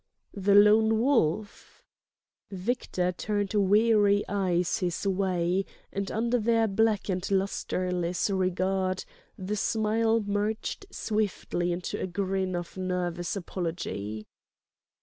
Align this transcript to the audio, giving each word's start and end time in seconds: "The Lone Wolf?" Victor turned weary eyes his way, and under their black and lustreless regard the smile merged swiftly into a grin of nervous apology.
"The 0.33 0.55
Lone 0.55 0.99
Wolf?" 0.99 1.83
Victor 2.49 3.11
turned 3.11 3.53
weary 3.53 4.25
eyes 4.27 4.79
his 4.79 5.05
way, 5.05 5.63
and 5.93 6.09
under 6.11 6.39
their 6.39 6.67
black 6.67 7.07
and 7.07 7.21
lustreless 7.29 8.27
regard 8.31 9.05
the 9.37 9.55
smile 9.55 10.19
merged 10.19 10.87
swiftly 10.89 11.71
into 11.71 12.01
a 12.01 12.07
grin 12.07 12.55
of 12.55 12.75
nervous 12.77 13.35
apology. 13.35 14.25